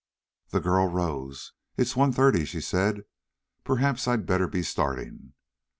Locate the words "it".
1.77-1.83